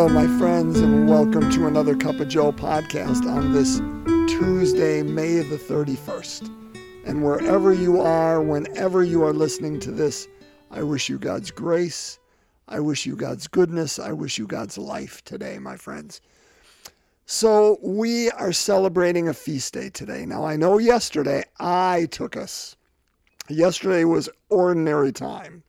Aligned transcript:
Hello, 0.00 0.14
my 0.14 0.38
friends, 0.38 0.80
and 0.80 1.06
welcome 1.06 1.50
to 1.50 1.66
another 1.66 1.94
Cup 1.94 2.20
of 2.20 2.28
Joe 2.28 2.52
podcast 2.52 3.30
on 3.30 3.52
this 3.52 3.80
Tuesday, 4.32 5.02
May 5.02 5.40
the 5.40 5.58
31st. 5.58 6.50
And 7.04 7.22
wherever 7.22 7.74
you 7.74 8.00
are, 8.00 8.40
whenever 8.40 9.04
you 9.04 9.22
are 9.22 9.34
listening 9.34 9.78
to 9.80 9.90
this, 9.90 10.26
I 10.70 10.82
wish 10.82 11.10
you 11.10 11.18
God's 11.18 11.50
grace. 11.50 12.18
I 12.66 12.80
wish 12.80 13.04
you 13.04 13.14
God's 13.14 13.46
goodness. 13.46 13.98
I 13.98 14.12
wish 14.12 14.38
you 14.38 14.46
God's 14.46 14.78
life 14.78 15.22
today, 15.26 15.58
my 15.58 15.76
friends. 15.76 16.22
So, 17.26 17.76
we 17.82 18.30
are 18.30 18.52
celebrating 18.52 19.28
a 19.28 19.34
feast 19.34 19.74
day 19.74 19.90
today. 19.90 20.24
Now, 20.24 20.46
I 20.46 20.56
know 20.56 20.78
yesterday 20.78 21.44
I 21.58 22.08
took 22.10 22.38
us. 22.38 22.74
Yesterday 23.50 24.04
was 24.04 24.30
ordinary 24.48 25.12
time. 25.12 25.62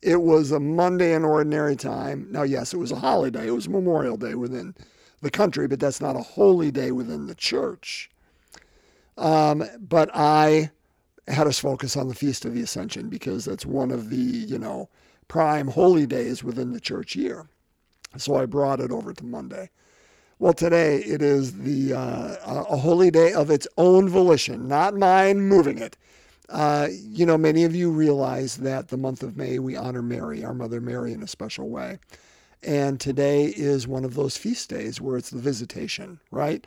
It 0.00 0.22
was 0.22 0.52
a 0.52 0.60
Monday 0.60 1.14
in 1.14 1.24
ordinary 1.24 1.76
time. 1.76 2.28
Now, 2.30 2.42
yes, 2.42 2.72
it 2.72 2.76
was 2.76 2.92
a 2.92 2.96
holiday. 2.96 3.48
It 3.48 3.52
was 3.52 3.68
Memorial 3.68 4.16
Day 4.16 4.34
within 4.34 4.74
the 5.22 5.30
country, 5.30 5.66
but 5.66 5.80
that's 5.80 6.00
not 6.00 6.16
a 6.16 6.22
holy 6.22 6.70
day 6.70 6.92
within 6.92 7.26
the 7.26 7.34
church. 7.34 8.10
Um, 9.16 9.64
but 9.80 10.10
I 10.14 10.70
had 11.26 11.48
us 11.48 11.58
focus 11.58 11.96
on 11.96 12.08
the 12.08 12.14
Feast 12.14 12.44
of 12.44 12.54
the 12.54 12.62
Ascension 12.62 13.08
because 13.08 13.44
that's 13.44 13.66
one 13.66 13.90
of 13.90 14.10
the, 14.10 14.16
you 14.16 14.58
know, 14.58 14.88
prime 15.26 15.68
holy 15.68 16.06
days 16.06 16.44
within 16.44 16.72
the 16.72 16.80
church 16.80 17.16
year. 17.16 17.48
So 18.16 18.36
I 18.36 18.46
brought 18.46 18.80
it 18.80 18.90
over 18.90 19.12
to 19.12 19.24
Monday. 19.24 19.70
Well, 20.38 20.52
today 20.54 20.98
it 20.98 21.20
is 21.20 21.58
the 21.58 21.94
uh, 21.94 22.36
a 22.46 22.76
holy 22.76 23.10
day 23.10 23.32
of 23.32 23.50
its 23.50 23.66
own 23.76 24.08
volition, 24.08 24.68
not 24.68 24.94
mine 24.94 25.40
moving 25.40 25.78
it. 25.78 25.96
Uh, 26.48 26.88
you 26.92 27.26
know, 27.26 27.36
many 27.36 27.64
of 27.64 27.74
you 27.74 27.90
realize 27.90 28.56
that 28.58 28.88
the 28.88 28.96
month 28.96 29.22
of 29.22 29.36
May 29.36 29.58
we 29.58 29.76
honor 29.76 30.02
Mary, 30.02 30.44
our 30.44 30.54
Mother 30.54 30.80
Mary, 30.80 31.12
in 31.12 31.22
a 31.22 31.28
special 31.28 31.68
way. 31.68 31.98
And 32.62 32.98
today 32.98 33.46
is 33.46 33.86
one 33.86 34.04
of 34.04 34.14
those 34.14 34.36
feast 34.36 34.70
days 34.70 35.00
where 35.00 35.16
it's 35.16 35.30
the 35.30 35.38
visitation, 35.38 36.20
right? 36.30 36.66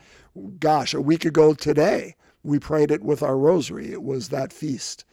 Gosh, 0.60 0.94
a 0.94 1.02
week 1.02 1.26
ago 1.26 1.54
today, 1.54 2.16
we 2.44 2.60
prayed 2.60 2.92
it 2.92 3.04
with 3.04 3.22
our 3.22 3.38
rosary. 3.38 3.92
It 3.92 4.04
was 4.04 4.30
that 4.30 4.54
feast. 4.54 5.04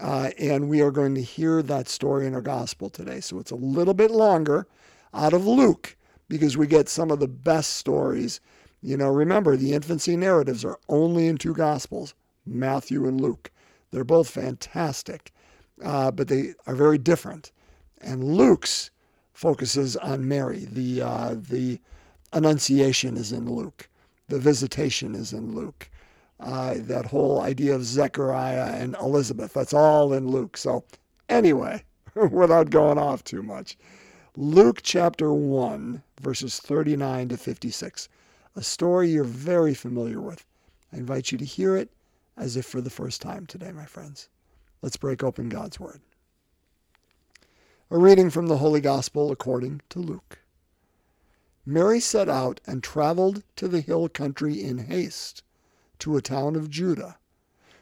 Uh, 0.00 0.30
and 0.38 0.68
we 0.68 0.80
are 0.80 0.90
going 0.90 1.14
to 1.14 1.22
hear 1.22 1.62
that 1.62 1.88
story 1.88 2.26
in 2.26 2.34
our 2.34 2.40
gospel 2.40 2.88
today. 2.88 3.20
So 3.20 3.38
it's 3.38 3.50
a 3.50 3.56
little 3.56 3.94
bit 3.94 4.10
longer 4.10 4.66
out 5.12 5.32
of 5.32 5.46
Luke 5.46 5.96
because 6.28 6.56
we 6.56 6.66
get 6.66 6.88
some 6.88 7.10
of 7.10 7.18
the 7.18 7.28
best 7.28 7.74
stories. 7.74 8.40
You 8.80 8.96
know, 8.96 9.08
remember, 9.08 9.56
the 9.56 9.74
infancy 9.74 10.16
narratives 10.16 10.64
are 10.64 10.78
only 10.88 11.26
in 11.26 11.36
two 11.36 11.54
gospels 11.54 12.14
Matthew 12.46 13.06
and 13.06 13.20
Luke. 13.20 13.50
They're 13.92 14.04
both 14.04 14.30
fantastic, 14.30 15.32
uh, 15.84 16.10
but 16.10 16.28
they 16.28 16.54
are 16.66 16.74
very 16.74 16.98
different. 16.98 17.52
And 18.00 18.24
Luke's 18.24 18.90
focuses 19.34 19.96
on 19.98 20.26
Mary. 20.26 20.66
The 20.70 21.02
uh, 21.02 21.34
the 21.38 21.78
Annunciation 22.32 23.18
is 23.18 23.30
in 23.32 23.50
Luke. 23.50 23.88
The 24.28 24.38
Visitation 24.38 25.14
is 25.14 25.34
in 25.34 25.54
Luke. 25.54 25.90
Uh, 26.40 26.74
that 26.78 27.06
whole 27.06 27.42
idea 27.42 27.74
of 27.74 27.84
Zechariah 27.84 28.72
and 28.80 28.96
Elizabeth, 29.00 29.52
that's 29.52 29.74
all 29.74 30.12
in 30.14 30.26
Luke. 30.26 30.56
So, 30.56 30.84
anyway, 31.28 31.84
without 32.14 32.70
going 32.70 32.98
off 32.98 33.22
too 33.22 33.42
much, 33.42 33.76
Luke 34.36 34.80
chapter 34.82 35.32
1, 35.32 36.02
verses 36.20 36.58
39 36.58 37.28
to 37.28 37.36
56, 37.36 38.08
a 38.56 38.62
story 38.62 39.10
you're 39.10 39.24
very 39.24 39.74
familiar 39.74 40.20
with. 40.20 40.44
I 40.92 40.96
invite 40.96 41.30
you 41.30 41.38
to 41.38 41.44
hear 41.44 41.76
it 41.76 41.90
as 42.42 42.56
if 42.56 42.66
for 42.66 42.80
the 42.80 42.90
first 42.90 43.22
time 43.22 43.46
today, 43.46 43.70
my 43.70 43.84
friends. 43.84 44.28
Let's 44.82 44.96
break 44.96 45.22
open 45.22 45.48
God's 45.48 45.78
Word. 45.78 46.00
A 47.88 47.96
reading 47.96 48.30
from 48.30 48.48
the 48.48 48.56
Holy 48.56 48.80
Gospel 48.80 49.30
according 49.30 49.80
to 49.90 50.00
Luke. 50.00 50.40
Mary 51.64 52.00
set 52.00 52.28
out 52.28 52.60
and 52.66 52.82
traveled 52.82 53.44
to 53.54 53.68
the 53.68 53.80
hill 53.80 54.08
country 54.08 54.60
in 54.60 54.78
haste 54.78 55.44
to 56.00 56.16
a 56.16 56.22
town 56.22 56.56
of 56.56 56.68
Judah, 56.68 57.16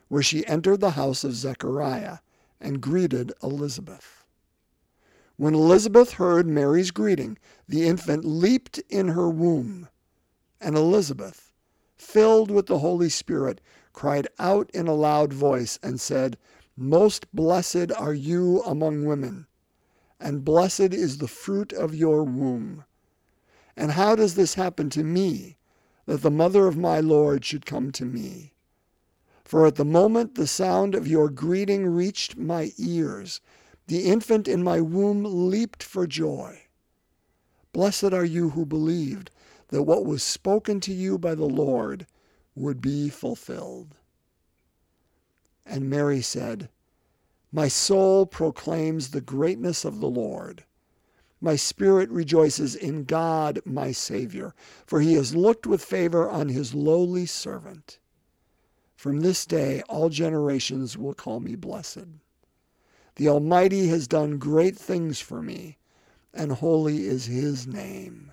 where 0.08 0.22
she 0.22 0.46
entered 0.46 0.80
the 0.80 0.90
house 0.90 1.24
of 1.24 1.32
Zechariah 1.32 2.18
and 2.60 2.82
greeted 2.82 3.32
Elizabeth. 3.42 4.26
When 5.38 5.54
Elizabeth 5.54 6.12
heard 6.12 6.46
Mary's 6.46 6.90
greeting, 6.90 7.38
the 7.66 7.86
infant 7.86 8.26
leaped 8.26 8.78
in 8.90 9.08
her 9.08 9.30
womb, 9.30 9.88
and 10.60 10.76
Elizabeth, 10.76 11.50
filled 11.96 12.50
with 12.50 12.66
the 12.66 12.80
Holy 12.80 13.08
Spirit, 13.08 13.62
cried 13.92 14.28
out 14.38 14.70
in 14.72 14.86
a 14.86 14.94
loud 14.94 15.32
voice 15.32 15.78
and 15.82 16.00
said, 16.00 16.38
Most 16.76 17.26
blessed 17.34 17.92
are 17.96 18.14
you 18.14 18.62
among 18.62 19.04
women, 19.04 19.46
and 20.20 20.44
blessed 20.44 20.94
is 20.94 21.18
the 21.18 21.28
fruit 21.28 21.72
of 21.72 21.94
your 21.94 22.22
womb. 22.22 22.84
And 23.76 23.92
how 23.92 24.14
does 24.14 24.34
this 24.34 24.54
happen 24.54 24.90
to 24.90 25.02
me, 25.02 25.56
that 26.06 26.22
the 26.22 26.30
mother 26.30 26.66
of 26.66 26.76
my 26.76 27.00
Lord 27.00 27.44
should 27.44 27.66
come 27.66 27.92
to 27.92 28.04
me? 28.04 28.54
For 29.44 29.66
at 29.66 29.74
the 29.74 29.84
moment 29.84 30.36
the 30.36 30.46
sound 30.46 30.94
of 30.94 31.08
your 31.08 31.28
greeting 31.28 31.86
reached 31.86 32.36
my 32.36 32.72
ears, 32.78 33.40
the 33.88 34.04
infant 34.04 34.46
in 34.46 34.62
my 34.62 34.80
womb 34.80 35.24
leaped 35.24 35.82
for 35.82 36.06
joy. 36.06 36.62
Blessed 37.72 38.12
are 38.12 38.24
you 38.24 38.50
who 38.50 38.64
believed 38.64 39.30
that 39.68 39.82
what 39.82 40.04
was 40.04 40.22
spoken 40.22 40.80
to 40.80 40.92
you 40.92 41.18
by 41.18 41.34
the 41.34 41.46
Lord 41.46 42.06
would 42.54 42.80
be 42.80 43.08
fulfilled. 43.08 43.96
And 45.64 45.88
Mary 45.88 46.20
said, 46.20 46.68
My 47.52 47.68
soul 47.68 48.26
proclaims 48.26 49.10
the 49.10 49.20
greatness 49.20 49.84
of 49.84 50.00
the 50.00 50.08
Lord. 50.10 50.64
My 51.40 51.56
spirit 51.56 52.10
rejoices 52.10 52.74
in 52.74 53.04
God, 53.04 53.60
my 53.64 53.92
Savior, 53.92 54.54
for 54.86 55.00
he 55.00 55.14
has 55.14 55.34
looked 55.34 55.66
with 55.66 55.82
favor 55.82 56.28
on 56.28 56.48
his 56.48 56.74
lowly 56.74 57.24
servant. 57.24 57.98
From 58.94 59.20
this 59.20 59.46
day, 59.46 59.82
all 59.88 60.10
generations 60.10 60.98
will 60.98 61.14
call 61.14 61.40
me 61.40 61.54
blessed. 61.54 62.06
The 63.16 63.28
Almighty 63.28 63.88
has 63.88 64.06
done 64.06 64.38
great 64.38 64.76
things 64.76 65.20
for 65.20 65.40
me, 65.40 65.78
and 66.34 66.52
holy 66.52 67.06
is 67.06 67.24
his 67.26 67.66
name. 67.66 68.32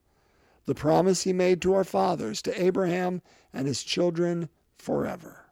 the 0.71 0.75
promise 0.75 1.23
he 1.23 1.33
made 1.33 1.61
to 1.61 1.73
our 1.73 1.83
fathers, 1.83 2.41
to 2.41 2.63
Abraham 2.63 3.21
and 3.51 3.67
his 3.67 3.83
children 3.83 4.47
forever. 4.77 5.47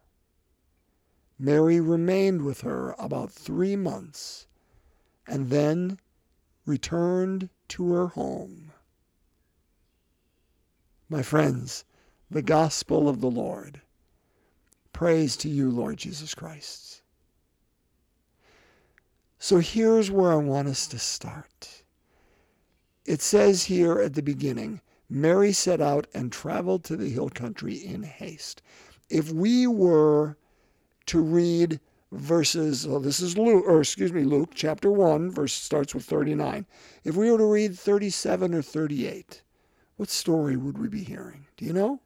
Mary 1.38 1.82
remained 1.82 2.42
with 2.42 2.62
her 2.62 2.96
about 2.98 3.30
three 3.30 3.76
months 3.76 4.48
and 5.28 5.50
then 5.50 6.00
returned 6.66 7.50
to 7.68 7.92
her 7.92 8.08
home. 8.08 8.72
My 11.10 11.22
friends, 11.22 11.84
the 12.32 12.42
gospel 12.42 13.10
of 13.10 13.20
the 13.20 13.30
Lord. 13.30 13.82
Praise 14.94 15.36
to 15.36 15.50
you, 15.50 15.70
Lord 15.70 15.98
Jesus 15.98 16.34
Christ. 16.34 17.02
So 19.38 19.58
here's 19.58 20.10
where 20.10 20.32
I 20.32 20.36
want 20.36 20.70
us 20.70 20.88
to 20.88 20.98
start. 20.98 21.84
It 23.06 23.22
says 23.22 23.66
here 23.66 24.00
at 24.00 24.14
the 24.14 24.24
beginning, 24.24 24.80
Mary 25.10 25.52
set 25.52 25.82
out 25.82 26.06
and 26.14 26.32
traveled 26.32 26.84
to 26.84 26.96
the 26.96 27.10
hill 27.10 27.30
country 27.30 27.74
in 27.74 28.04
haste. 28.04 28.62
If 29.10 29.32
we 29.32 29.66
were 29.66 30.38
to 31.08 31.20
read 31.20 31.80
verses, 32.12 32.86
oh, 32.86 33.00
this 33.00 33.20
is 33.20 33.38
Luke, 33.38 33.66
or 33.68 33.82
excuse 33.82 34.14
me, 34.14 34.24
Luke 34.24 34.52
chapter 34.54 34.92
1, 34.92 35.32
verse 35.32 35.54
starts 35.54 35.96
with 35.96 36.06
39. 36.06 36.66
If 37.04 37.16
we 37.16 37.32
were 37.32 37.40
to 37.40 37.46
read 37.46 37.78
37 37.78 38.54
or 38.54 38.62
38, 38.62 39.42
what 39.98 40.10
story 40.10 40.56
would 40.56 40.78
we 40.78 40.88
be 40.88 41.04
hearing? 41.04 41.48
Do 41.58 41.66
you 41.66 41.74
know? 41.74 42.02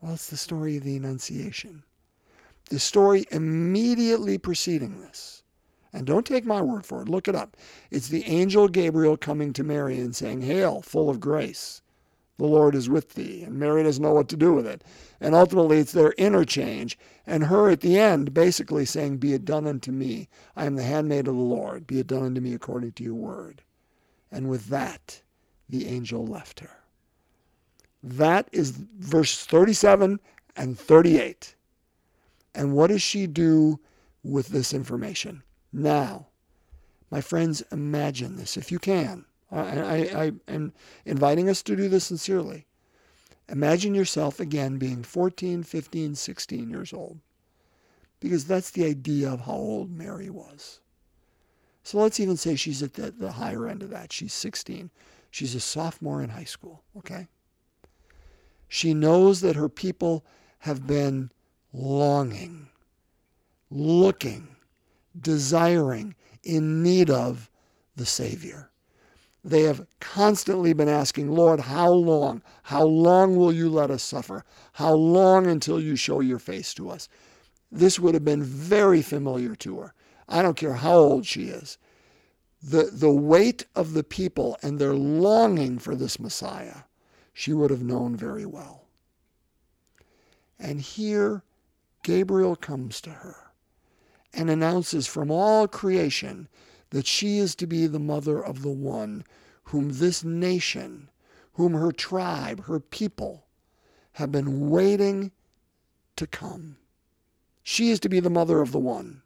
Well, 0.00 0.14
it's 0.14 0.30
the 0.30 0.36
story 0.36 0.76
of 0.76 0.84
the 0.84 0.96
Annunciation. 0.96 1.82
The 2.70 2.78
story 2.78 3.26
immediately 3.30 4.38
preceding 4.38 5.00
this 5.00 5.37
and 5.92 6.06
don't 6.06 6.26
take 6.26 6.44
my 6.44 6.60
word 6.60 6.84
for 6.84 7.02
it, 7.02 7.08
look 7.08 7.28
it 7.28 7.34
up. 7.34 7.56
It's 7.90 8.08
the 8.08 8.24
angel 8.24 8.68
Gabriel 8.68 9.16
coming 9.16 9.52
to 9.54 9.64
Mary 9.64 9.98
and 9.98 10.14
saying, 10.14 10.42
Hail, 10.42 10.82
full 10.82 11.08
of 11.08 11.20
grace. 11.20 11.80
The 12.38 12.46
Lord 12.46 12.76
is 12.76 12.88
with 12.88 13.14
thee. 13.14 13.42
And 13.42 13.58
Mary 13.58 13.82
doesn't 13.82 14.02
know 14.02 14.14
what 14.14 14.28
to 14.28 14.36
do 14.36 14.52
with 14.52 14.66
it. 14.66 14.84
And 15.20 15.34
ultimately, 15.34 15.78
it's 15.78 15.92
their 15.92 16.12
interchange. 16.12 16.96
And 17.26 17.44
her 17.44 17.68
at 17.68 17.80
the 17.80 17.98
end 17.98 18.32
basically 18.32 18.84
saying, 18.84 19.16
Be 19.16 19.34
it 19.34 19.44
done 19.44 19.66
unto 19.66 19.90
me. 19.90 20.28
I 20.54 20.64
am 20.64 20.76
the 20.76 20.84
handmaid 20.84 21.26
of 21.26 21.34
the 21.34 21.40
Lord. 21.40 21.86
Be 21.86 21.98
it 21.98 22.06
done 22.06 22.22
unto 22.22 22.40
me 22.40 22.54
according 22.54 22.92
to 22.92 23.02
your 23.02 23.14
word. 23.14 23.62
And 24.30 24.48
with 24.48 24.66
that, 24.66 25.20
the 25.68 25.86
angel 25.88 26.24
left 26.24 26.60
her. 26.60 26.70
That 28.02 28.48
is 28.52 28.70
verse 28.70 29.44
37 29.44 30.20
and 30.56 30.78
38. 30.78 31.56
And 32.54 32.72
what 32.72 32.88
does 32.88 33.02
she 33.02 33.26
do 33.26 33.80
with 34.22 34.48
this 34.48 34.72
information? 34.72 35.42
Now, 35.72 36.26
my 37.10 37.20
friends, 37.20 37.62
imagine 37.72 38.36
this 38.36 38.56
if 38.56 38.70
you 38.70 38.78
can. 38.78 39.24
I, 39.50 39.58
I, 39.58 39.96
I 39.96 40.32
am 40.48 40.72
inviting 41.04 41.48
us 41.48 41.62
to 41.62 41.76
do 41.76 41.88
this 41.88 42.04
sincerely. 42.04 42.66
Imagine 43.48 43.94
yourself 43.94 44.40
again 44.40 44.76
being 44.76 45.02
14, 45.02 45.62
15, 45.62 46.14
16 46.14 46.70
years 46.70 46.92
old, 46.92 47.18
because 48.20 48.44
that's 48.44 48.70
the 48.70 48.84
idea 48.84 49.30
of 49.30 49.40
how 49.40 49.54
old 49.54 49.90
Mary 49.90 50.28
was. 50.28 50.80
So 51.82 51.98
let's 51.98 52.20
even 52.20 52.36
say 52.36 52.56
she's 52.56 52.82
at 52.82 52.94
the, 52.94 53.10
the 53.10 53.32
higher 53.32 53.66
end 53.66 53.82
of 53.82 53.88
that. 53.90 54.12
She's 54.12 54.34
16. 54.34 54.90
She's 55.30 55.54
a 55.54 55.60
sophomore 55.60 56.22
in 56.22 56.28
high 56.28 56.44
school, 56.44 56.82
okay? 56.98 57.28
She 58.68 58.92
knows 58.92 59.40
that 59.40 59.56
her 59.56 59.70
people 59.70 60.26
have 60.60 60.86
been 60.86 61.30
longing, 61.72 62.68
looking, 63.70 64.48
desiring, 65.20 66.14
in 66.42 66.82
need 66.82 67.10
of 67.10 67.50
the 67.96 68.06
Savior. 68.06 68.70
They 69.44 69.62
have 69.62 69.86
constantly 70.00 70.72
been 70.72 70.88
asking, 70.88 71.30
Lord, 71.30 71.60
how 71.60 71.90
long? 71.90 72.42
How 72.64 72.84
long 72.84 73.36
will 73.36 73.52
you 73.52 73.68
let 73.68 73.90
us 73.90 74.02
suffer? 74.02 74.44
How 74.72 74.92
long 74.92 75.46
until 75.46 75.80
you 75.80 75.96
show 75.96 76.20
your 76.20 76.38
face 76.38 76.74
to 76.74 76.90
us? 76.90 77.08
This 77.70 77.98
would 77.98 78.14
have 78.14 78.24
been 78.24 78.42
very 78.42 79.02
familiar 79.02 79.54
to 79.56 79.78
her. 79.80 79.94
I 80.28 80.42
don't 80.42 80.56
care 80.56 80.74
how 80.74 80.96
old 80.96 81.26
she 81.26 81.44
is. 81.44 81.78
The, 82.62 82.90
the 82.92 83.12
weight 83.12 83.66
of 83.74 83.92
the 83.92 84.02
people 84.02 84.58
and 84.62 84.78
their 84.78 84.94
longing 84.94 85.78
for 85.78 85.94
this 85.94 86.18
Messiah, 86.18 86.82
she 87.32 87.52
would 87.52 87.70
have 87.70 87.82
known 87.82 88.16
very 88.16 88.44
well. 88.44 88.86
And 90.58 90.80
here, 90.80 91.44
Gabriel 92.02 92.56
comes 92.56 93.00
to 93.02 93.10
her 93.10 93.47
and 94.34 94.50
announces 94.50 95.06
from 95.06 95.30
all 95.30 95.66
creation 95.66 96.48
that 96.90 97.06
she 97.06 97.38
is 97.38 97.54
to 97.56 97.66
be 97.66 97.86
the 97.86 97.98
mother 97.98 98.42
of 98.42 98.62
the 98.62 98.70
one 98.70 99.24
whom 99.64 99.90
this 99.90 100.24
nation, 100.24 101.10
whom 101.54 101.74
her 101.74 101.92
tribe, 101.92 102.64
her 102.64 102.80
people, 102.80 103.44
have 104.12 104.32
been 104.32 104.70
waiting 104.70 105.30
to 106.16 106.26
come. 106.26 106.76
She 107.62 107.90
is 107.90 108.00
to 108.00 108.08
be 108.08 108.20
the 108.20 108.30
mother 108.30 108.60
of 108.60 108.72
the 108.72 108.78
one. 108.78 109.22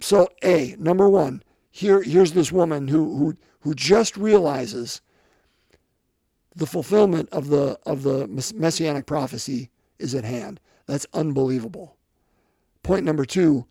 So, 0.00 0.28
A, 0.42 0.74
number 0.78 1.08
one, 1.08 1.42
here, 1.70 2.02
here's 2.02 2.32
this 2.32 2.50
woman 2.50 2.88
who, 2.88 3.16
who, 3.16 3.36
who 3.60 3.74
just 3.74 4.16
realizes 4.16 5.00
the 6.54 6.66
fulfillment 6.66 7.28
of 7.32 7.48
the, 7.48 7.78
of 7.84 8.02
the 8.02 8.26
messianic 8.54 9.06
prophecy 9.06 9.70
is 9.98 10.14
at 10.14 10.24
hand. 10.24 10.58
That's 10.86 11.06
unbelievable. 11.12 11.96
Point 12.86 13.04
number 13.04 13.24
two, 13.24 13.66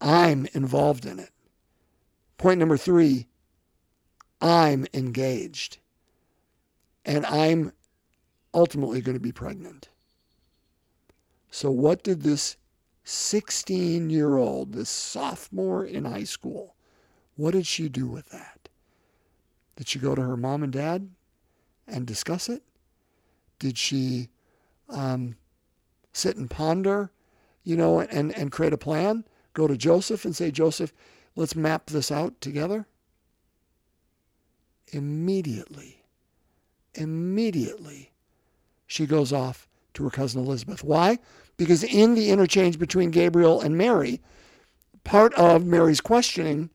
I'm 0.00 0.48
involved 0.52 1.06
in 1.06 1.20
it. 1.20 1.30
Point 2.38 2.58
number 2.58 2.76
three, 2.76 3.28
I'm 4.40 4.84
engaged. 4.92 5.78
And 7.04 7.24
I'm 7.24 7.70
ultimately 8.52 9.00
going 9.00 9.14
to 9.14 9.22
be 9.22 9.30
pregnant. 9.30 9.90
So, 11.52 11.70
what 11.70 12.02
did 12.02 12.22
this 12.22 12.56
16 13.04 14.10
year 14.10 14.36
old, 14.36 14.72
this 14.72 14.90
sophomore 14.90 15.84
in 15.84 16.04
high 16.04 16.24
school, 16.24 16.74
what 17.36 17.52
did 17.52 17.64
she 17.64 17.88
do 17.88 18.08
with 18.08 18.30
that? 18.30 18.68
Did 19.76 19.86
she 19.86 20.00
go 20.00 20.16
to 20.16 20.22
her 20.22 20.36
mom 20.36 20.64
and 20.64 20.72
dad 20.72 21.10
and 21.86 22.04
discuss 22.04 22.48
it? 22.48 22.64
Did 23.60 23.78
she 23.78 24.30
um, 24.88 25.36
sit 26.12 26.36
and 26.36 26.50
ponder, 26.50 27.12
you 27.66 27.76
know, 27.76 28.00
and, 28.00 28.34
and 28.34 28.50
create 28.50 28.72
a 28.72 28.78
plan? 28.78 29.24
go 29.56 29.66
to 29.66 29.76
Joseph 29.76 30.24
and 30.24 30.36
say, 30.36 30.52
Joseph, 30.52 30.92
let's 31.34 31.56
map 31.56 31.86
this 31.86 32.12
out 32.12 32.40
together? 32.40 32.86
Immediately, 34.92 36.04
immediately, 36.94 38.12
she 38.86 39.06
goes 39.06 39.32
off 39.32 39.66
to 39.94 40.04
her 40.04 40.10
cousin 40.10 40.42
Elizabeth. 40.44 40.84
Why? 40.84 41.18
Because 41.56 41.82
in 41.82 42.14
the 42.14 42.30
interchange 42.30 42.78
between 42.78 43.10
Gabriel 43.10 43.60
and 43.60 43.76
Mary, 43.76 44.20
part 45.02 45.34
of 45.34 45.64
Mary's 45.64 46.02
questioning, 46.02 46.70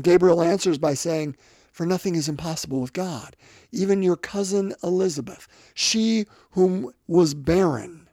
Gabriel 0.00 0.42
answers 0.42 0.78
by 0.78 0.94
saying, 0.94 1.36
For 1.70 1.86
nothing 1.86 2.16
is 2.16 2.28
impossible 2.28 2.80
with 2.80 2.94
God. 2.94 3.36
Even 3.70 4.02
your 4.02 4.16
cousin 4.16 4.74
Elizabeth, 4.82 5.46
she 5.74 6.24
whom 6.52 6.90
was 7.06 7.34
barren, 7.34 8.05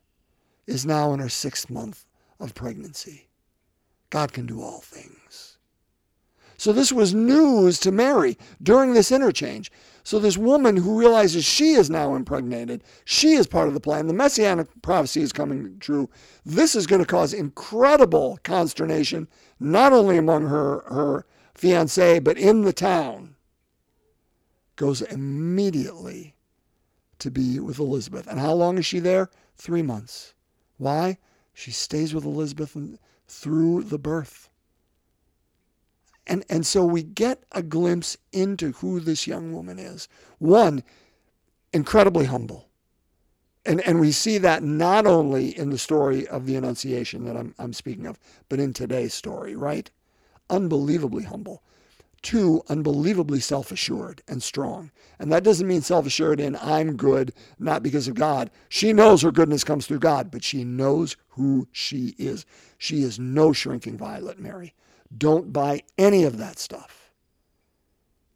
is 0.67 0.85
now 0.85 1.13
in 1.13 1.19
her 1.19 1.29
sixth 1.29 1.69
month 1.69 2.05
of 2.39 2.55
pregnancy. 2.55 3.29
God 4.09 4.31
can 4.33 4.45
do 4.45 4.61
all 4.61 4.81
things. 4.81 5.57
So 6.57 6.71
this 6.71 6.91
was 6.91 7.13
news 7.13 7.79
to 7.79 7.91
Mary 7.91 8.37
during 8.61 8.93
this 8.93 9.11
interchange. 9.11 9.71
So 10.03 10.19
this 10.19 10.37
woman 10.37 10.77
who 10.77 10.99
realizes 10.99 11.43
she 11.43 11.73
is 11.73 11.89
now 11.89 12.15
impregnated, 12.15 12.83
she 13.05 13.33
is 13.33 13.47
part 13.47 13.67
of 13.67 13.73
the 13.73 13.79
plan. 13.79 14.07
The 14.07 14.13
messianic 14.13 14.67
prophecy 14.81 15.21
is 15.21 15.33
coming 15.33 15.77
true. 15.79 16.09
This 16.45 16.75
is 16.75 16.87
going 16.87 17.01
to 17.01 17.07
cause 17.07 17.33
incredible 17.33 18.39
consternation, 18.43 19.27
not 19.59 19.93
only 19.93 20.17
among 20.17 20.47
her 20.47 20.83
her 20.87 21.25
fiance, 21.55 22.19
but 22.19 22.37
in 22.37 22.61
the 22.61 22.73
town. 22.73 23.35
Goes 24.75 25.01
immediately 25.01 26.35
to 27.19 27.31
be 27.31 27.59
with 27.59 27.79
Elizabeth. 27.79 28.27
And 28.27 28.39
how 28.39 28.53
long 28.53 28.77
is 28.77 28.85
she 28.85 28.99
there? 28.99 29.29
Three 29.55 29.81
months. 29.81 30.33
Why? 30.83 31.17
She 31.53 31.71
stays 31.71 32.13
with 32.13 32.25
Elizabeth 32.25 32.75
through 33.27 33.83
the 33.83 33.97
birth. 33.97 34.49
And, 36.27 36.43
and 36.49 36.65
so 36.65 36.83
we 36.83 37.03
get 37.03 37.43
a 37.53 37.63
glimpse 37.63 38.17
into 38.33 38.73
who 38.73 38.99
this 38.99 39.25
young 39.25 39.53
woman 39.53 39.79
is. 39.79 40.09
One, 40.39 40.83
incredibly 41.71 42.25
humble. 42.25 42.67
And, 43.65 43.79
and 43.81 44.01
we 44.01 44.11
see 44.11 44.37
that 44.39 44.61
not 44.61 45.07
only 45.07 45.57
in 45.57 45.69
the 45.69 45.77
story 45.77 46.27
of 46.27 46.45
the 46.45 46.57
Annunciation 46.57 47.23
that 47.25 47.37
I'm, 47.37 47.55
I'm 47.57 47.71
speaking 47.71 48.05
of, 48.05 48.19
but 48.49 48.59
in 48.59 48.73
today's 48.73 49.13
story, 49.13 49.55
right? 49.55 49.89
Unbelievably 50.49 51.23
humble. 51.23 51.63
Two, 52.23 52.63
unbelievably 52.69 53.41
self 53.41 53.69
assured 53.69 54.23
and 54.29 54.41
strong. 54.41 54.91
And 55.19 55.31
that 55.31 55.43
doesn't 55.43 55.67
mean 55.67 55.81
self 55.81 56.07
assured 56.07 56.39
in 56.39 56.55
I'm 56.55 56.95
good, 56.95 57.33
not 57.59 57.83
because 57.83 58.07
of 58.07 58.15
God. 58.15 58.49
She 58.69 58.93
knows 58.93 59.21
her 59.21 59.31
goodness 59.31 59.65
comes 59.65 59.85
through 59.85 59.99
God, 59.99 60.31
but 60.31 60.43
she 60.43 60.63
knows 60.63 61.17
who 61.29 61.67
she 61.73 62.15
is. 62.17 62.45
She 62.77 63.03
is 63.03 63.19
no 63.19 63.51
shrinking 63.51 63.97
violet, 63.97 64.39
Mary. 64.39 64.73
Don't 65.15 65.51
buy 65.51 65.83
any 65.97 66.23
of 66.23 66.37
that 66.37 66.57
stuff. 66.57 67.11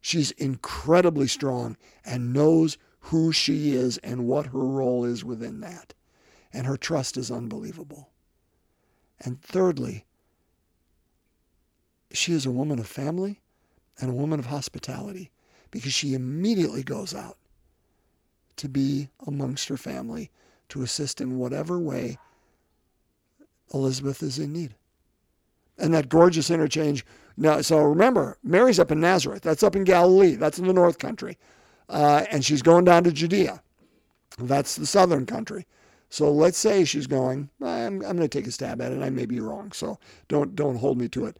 She's 0.02 0.32
incredibly 0.32 1.26
strong 1.26 1.76
and 2.04 2.32
knows 2.32 2.76
who 3.00 3.32
she 3.32 3.72
is 3.72 3.96
and 3.98 4.26
what 4.26 4.48
her 4.48 4.64
role 4.64 5.06
is 5.06 5.24
within 5.24 5.60
that. 5.60 5.94
And 6.52 6.66
her 6.66 6.76
trust 6.76 7.16
is 7.16 7.30
unbelievable. 7.30 8.10
And 9.18 9.40
thirdly, 9.40 10.04
she 12.12 12.34
is 12.34 12.44
a 12.44 12.50
woman 12.50 12.78
of 12.78 12.86
family 12.86 13.40
and 13.98 14.10
a 14.10 14.14
woman 14.14 14.38
of 14.38 14.46
hospitality 14.46 15.30
because 15.70 15.92
she 15.92 16.14
immediately 16.14 16.82
goes 16.82 17.14
out 17.14 17.36
to 18.56 18.68
be 18.68 19.08
amongst 19.26 19.68
her 19.68 19.76
family 19.76 20.30
to 20.68 20.82
assist 20.82 21.20
in 21.20 21.38
whatever 21.38 21.78
way 21.78 22.18
Elizabeth 23.72 24.22
is 24.22 24.38
in 24.38 24.52
need. 24.52 24.74
And 25.78 25.94
that 25.94 26.08
gorgeous 26.08 26.50
interchange. 26.50 27.06
Now, 27.36 27.60
so 27.60 27.78
remember, 27.78 28.36
Mary's 28.42 28.80
up 28.80 28.90
in 28.90 29.00
Nazareth. 29.00 29.42
That's 29.42 29.62
up 29.62 29.76
in 29.76 29.84
Galilee. 29.84 30.34
That's 30.34 30.58
in 30.58 30.66
the 30.66 30.72
north 30.72 30.98
country. 30.98 31.38
Uh, 31.88 32.24
and 32.30 32.44
she's 32.44 32.62
going 32.62 32.84
down 32.84 33.04
to 33.04 33.12
Judea. 33.12 33.62
That's 34.38 34.76
the 34.76 34.86
southern 34.86 35.24
country. 35.24 35.66
So 36.10 36.32
let's 36.32 36.58
say 36.58 36.84
she's 36.84 37.06
going, 37.06 37.50
I'm, 37.62 38.02
I'm 38.02 38.16
going 38.16 38.18
to 38.18 38.28
take 38.28 38.46
a 38.46 38.50
stab 38.50 38.80
at 38.80 38.92
it. 38.92 39.02
I 39.02 39.10
may 39.10 39.26
be 39.26 39.40
wrong. 39.40 39.72
So 39.72 39.98
don't, 40.26 40.56
don't 40.56 40.76
hold 40.76 40.98
me 40.98 41.08
to 41.10 41.26
it. 41.26 41.36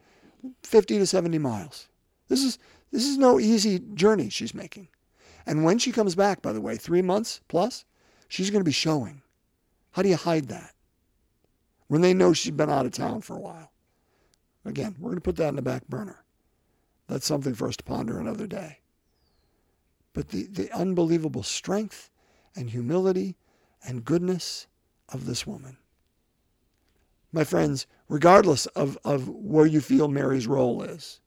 50 0.63 0.99
to 0.99 1.05
70 1.05 1.37
miles. 1.37 1.88
This 2.29 2.43
is 2.43 2.57
this 2.91 3.05
is 3.05 3.17
no 3.17 3.39
easy 3.39 3.79
journey 3.93 4.29
she's 4.29 4.53
making. 4.53 4.87
And 5.45 5.63
when 5.63 5.79
she 5.79 5.91
comes 5.91 6.15
back, 6.15 6.41
by 6.41 6.53
the 6.53 6.61
way, 6.61 6.75
three 6.75 7.01
months 7.01 7.41
plus, 7.47 7.85
she's 8.27 8.49
going 8.49 8.61
to 8.61 8.65
be 8.65 8.71
showing. 8.71 9.21
How 9.91 10.01
do 10.01 10.09
you 10.09 10.15
hide 10.15 10.47
that? 10.47 10.73
When 11.87 12.01
they 12.01 12.13
know 12.13 12.33
she's 12.33 12.51
been 12.51 12.69
out 12.69 12.85
of 12.85 12.91
town 12.91 13.21
for 13.21 13.35
a 13.35 13.39
while. 13.39 13.71
Again, 14.65 14.95
we're 14.99 15.09
going 15.09 15.17
to 15.17 15.21
put 15.21 15.37
that 15.37 15.49
in 15.49 15.55
the 15.55 15.61
back 15.61 15.87
burner. 15.87 16.23
That's 17.07 17.25
something 17.25 17.55
for 17.55 17.67
us 17.67 17.77
to 17.77 17.83
ponder 17.83 18.19
another 18.19 18.45
day. 18.45 18.79
But 20.13 20.29
the, 20.29 20.43
the 20.43 20.71
unbelievable 20.71 21.43
strength 21.43 22.09
and 22.55 22.69
humility 22.69 23.35
and 23.83 24.05
goodness 24.05 24.67
of 25.07 25.25
this 25.25 25.47
woman. 25.47 25.77
My 27.31 27.43
friends, 27.43 27.87
regardless 28.07 28.65
of, 28.67 28.97
of 29.03 29.29
where 29.29 29.65
you 29.65 29.81
feel 29.81 30.07
Mary's 30.07 30.47
role 30.47 30.83
is, 30.83 31.19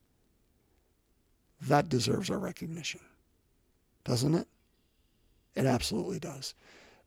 that 1.69 1.89
deserves 1.89 2.31
our 2.31 2.39
recognition, 2.39 3.01
doesn't 4.05 4.35
it? 4.35 4.49
It 5.55 5.67
absolutely 5.67 6.19
does. 6.19 6.55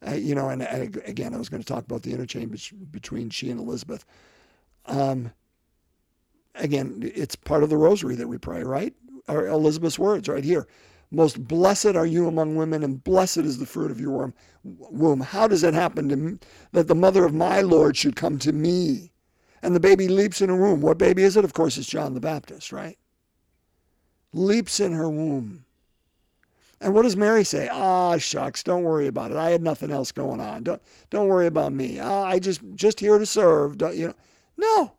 Uh, 0.05 0.13
you 0.13 0.35
know, 0.35 0.49
and, 0.49 0.61
and, 0.61 1.01
again, 1.05 1.33
I 1.33 1.37
was 1.37 1.49
going 1.49 1.61
to 1.61 1.67
talk 1.67 1.83
about 1.83 2.03
the 2.03 2.11
interchange 2.11 2.73
between 2.91 3.29
she 3.29 3.49
and 3.49 3.59
Elizabeth. 3.59 4.05
Um, 4.85 5.31
again, 6.55 7.11
it's 7.15 7.35
part 7.35 7.63
of 7.63 7.69
the 7.69 7.77
rosary 7.77 8.15
that 8.15 8.27
we 8.27 8.37
pray, 8.37 8.63
right? 8.63 8.93
Or 9.27 9.47
Elizabeth's 9.47 9.97
words 9.97 10.27
right 10.27 10.43
here. 10.43 10.67
Most 11.11 11.47
blessed 11.47 11.95
are 11.95 12.05
you 12.05 12.27
among 12.27 12.55
women, 12.55 12.83
and 12.83 13.03
blessed 13.03 13.37
is 13.37 13.57
the 13.57 13.65
fruit 13.65 13.91
of 13.91 13.99
your 13.99 14.33
womb. 14.63 15.21
How 15.21 15.47
does 15.47 15.63
it 15.63 15.73
happen 15.73 16.09
to 16.09 16.39
that 16.71 16.87
the 16.87 16.95
mother 16.95 17.25
of 17.25 17.33
my 17.33 17.61
Lord 17.61 17.95
should 17.95 18.15
come 18.15 18.37
to 18.39 18.51
me? 18.51 19.11
And 19.61 19.75
the 19.75 19.79
baby 19.79 20.07
leaps 20.07 20.41
in 20.41 20.49
her 20.49 20.55
womb. 20.55 20.81
What 20.81 20.97
baby 20.97 21.23
is 21.23 21.37
it? 21.37 21.45
Of 21.45 21.53
course, 21.53 21.77
it's 21.77 21.87
John 21.87 22.13
the 22.13 22.19
Baptist, 22.19 22.71
right? 22.71 22.97
Leaps 24.35 24.81
in 24.81 24.91
her 24.91 25.09
womb. 25.09 25.63
And 26.81 26.93
what 26.93 27.03
does 27.03 27.15
Mary 27.15 27.45
say? 27.45 27.69
Ah, 27.71 28.17
shucks, 28.17 28.63
don't 28.63 28.83
worry 28.83 29.07
about 29.07 29.31
it. 29.31 29.37
I 29.37 29.51
had 29.51 29.61
nothing 29.61 29.91
else 29.91 30.11
going 30.11 30.41
on. 30.41 30.63
Don't 30.63 30.81
don't 31.09 31.29
worry 31.29 31.47
about 31.47 31.71
me. 31.71 32.01
Ah, 32.01 32.25
I 32.25 32.39
just 32.39 32.59
just 32.75 32.99
here 32.99 33.17
to 33.17 33.25
serve. 33.25 33.77
Don't, 33.77 33.95
you 33.95 34.07
know? 34.07 34.13
No. 34.57 34.91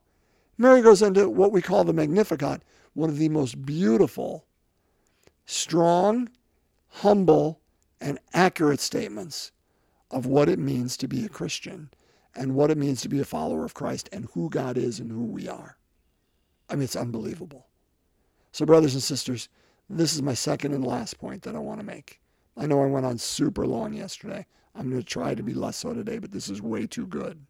Mary 0.56 0.80
goes 0.80 1.02
into 1.02 1.28
what 1.28 1.52
we 1.52 1.60
call 1.60 1.84
the 1.84 1.92
Magnificat, 1.92 2.62
one 2.94 3.10
of 3.10 3.18
the 3.18 3.28
most 3.28 3.66
beautiful, 3.66 4.46
strong, 5.44 6.30
humble, 6.88 7.60
and 8.00 8.18
accurate 8.32 8.80
statements 8.80 9.52
of 10.10 10.24
what 10.24 10.48
it 10.48 10.58
means 10.58 10.96
to 10.96 11.08
be 11.08 11.26
a 11.26 11.28
Christian 11.28 11.90
and 12.34 12.54
what 12.54 12.70
it 12.70 12.78
means 12.78 13.02
to 13.02 13.08
be 13.10 13.20
a 13.20 13.24
follower 13.24 13.66
of 13.66 13.74
Christ 13.74 14.08
and 14.12 14.28
who 14.32 14.48
God 14.48 14.78
is 14.78 14.98
and 14.98 15.10
who 15.10 15.26
we 15.26 15.46
are. 15.46 15.76
I 16.70 16.74
mean, 16.74 16.84
it's 16.84 16.96
unbelievable. 16.96 17.66
So, 18.56 18.64
brothers 18.64 18.94
and 18.94 19.02
sisters, 19.02 19.50
this 19.90 20.14
is 20.14 20.22
my 20.22 20.32
second 20.32 20.72
and 20.72 20.82
last 20.82 21.18
point 21.18 21.42
that 21.42 21.54
I 21.54 21.58
want 21.58 21.78
to 21.78 21.84
make. 21.84 22.22
I 22.56 22.64
know 22.64 22.82
I 22.82 22.86
went 22.86 23.04
on 23.04 23.18
super 23.18 23.66
long 23.66 23.92
yesterday. 23.92 24.46
I'm 24.74 24.88
going 24.88 25.02
to 25.02 25.06
try 25.06 25.34
to 25.34 25.42
be 25.42 25.52
less 25.52 25.76
so 25.76 25.92
today, 25.92 26.18
but 26.18 26.32
this 26.32 26.48
is 26.48 26.62
way 26.62 26.86
too 26.86 27.06
good. 27.06 27.44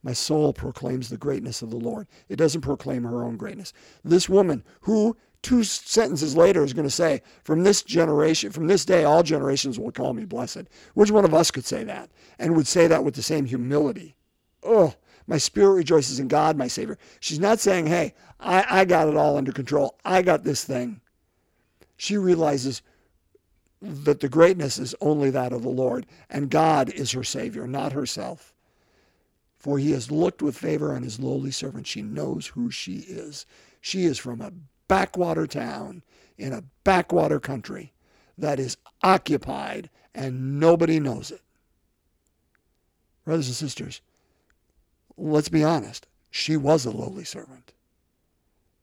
My 0.00 0.12
soul 0.12 0.52
proclaims 0.52 1.08
the 1.08 1.16
greatness 1.16 1.60
of 1.60 1.70
the 1.70 1.76
Lord. 1.76 2.06
It 2.28 2.36
doesn't 2.36 2.60
proclaim 2.60 3.02
her 3.02 3.24
own 3.24 3.36
greatness. 3.36 3.72
This 4.04 4.28
woman, 4.28 4.62
who 4.82 5.16
two 5.42 5.64
sentences 5.64 6.36
later 6.36 6.62
is 6.62 6.72
going 6.72 6.86
to 6.86 6.90
say, 6.90 7.22
From 7.42 7.64
this 7.64 7.82
generation, 7.82 8.52
from 8.52 8.68
this 8.68 8.84
day, 8.84 9.02
all 9.02 9.24
generations 9.24 9.76
will 9.76 9.90
call 9.90 10.14
me 10.14 10.24
blessed. 10.24 10.68
Which 10.94 11.10
one 11.10 11.24
of 11.24 11.34
us 11.34 11.50
could 11.50 11.64
say 11.64 11.82
that 11.82 12.12
and 12.38 12.54
would 12.54 12.68
say 12.68 12.86
that 12.86 13.02
with 13.02 13.16
the 13.16 13.22
same 13.22 13.46
humility? 13.46 14.14
Oh, 14.62 14.94
my 15.28 15.38
spirit 15.38 15.74
rejoices 15.74 16.18
in 16.18 16.26
God, 16.26 16.56
my 16.56 16.66
Savior. 16.66 16.98
She's 17.20 17.38
not 17.38 17.60
saying, 17.60 17.86
Hey, 17.86 18.14
I, 18.40 18.64
I 18.68 18.84
got 18.86 19.08
it 19.08 19.16
all 19.16 19.36
under 19.36 19.52
control. 19.52 19.96
I 20.04 20.22
got 20.22 20.42
this 20.42 20.64
thing. 20.64 21.00
She 21.98 22.16
realizes 22.16 22.82
that 23.80 24.20
the 24.20 24.28
greatness 24.28 24.78
is 24.78 24.94
only 25.00 25.30
that 25.30 25.52
of 25.52 25.62
the 25.62 25.68
Lord, 25.68 26.06
and 26.30 26.50
God 26.50 26.88
is 26.90 27.12
her 27.12 27.22
Savior, 27.22 27.66
not 27.66 27.92
herself. 27.92 28.54
For 29.58 29.78
he 29.78 29.92
has 29.92 30.10
looked 30.10 30.40
with 30.40 30.56
favor 30.56 30.94
on 30.94 31.02
his 31.02 31.20
lowly 31.20 31.50
servant. 31.50 31.86
She 31.86 32.00
knows 32.02 32.46
who 32.48 32.70
she 32.70 32.98
is. 32.98 33.44
She 33.80 34.04
is 34.04 34.18
from 34.18 34.40
a 34.40 34.52
backwater 34.88 35.46
town 35.46 36.02
in 36.38 36.52
a 36.52 36.64
backwater 36.84 37.38
country 37.38 37.92
that 38.38 38.58
is 38.58 38.76
occupied 39.02 39.90
and 40.14 40.58
nobody 40.58 40.98
knows 40.98 41.30
it. 41.30 41.42
Brothers 43.24 43.48
and 43.48 43.56
sisters, 43.56 44.00
let's 45.18 45.48
be 45.48 45.64
honest. 45.64 46.06
She 46.30 46.56
was 46.56 46.86
a 46.86 46.90
lowly 46.90 47.24
servant. 47.24 47.72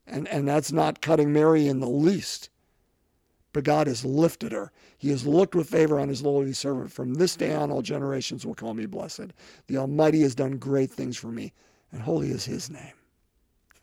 And, 0.08 0.28
and 0.28 0.48
that's 0.48 0.72
not 0.72 1.02
cutting 1.02 1.34
Mary 1.34 1.68
in 1.68 1.80
the 1.80 1.90
least. 1.90 2.50
But 3.54 3.64
God 3.64 3.88
has 3.88 4.04
lifted 4.04 4.52
her. 4.52 4.72
He 4.98 5.10
has 5.10 5.26
looked 5.26 5.56
with 5.56 5.70
favor 5.70 6.00
on 6.00 6.10
his 6.10 6.22
lowly 6.22 6.54
servant. 6.54 6.92
From 6.92 7.14
this 7.14 7.36
day 7.36 7.54
on, 7.54 7.72
all 7.72 7.82
generations 7.82 8.46
will 8.46 8.56
call 8.56 8.74
me 8.74 8.86
blessed. 8.86 9.32
The 9.68 9.78
Almighty 9.78 10.22
has 10.22 10.36
done 10.36 10.58
great 10.58 10.92
things 10.92 11.16
for 11.18 11.28
me, 11.28 11.54
and 11.92 12.02
holy 12.02 12.30
is 12.30 12.46
his 12.46 12.70
name. 12.70 12.94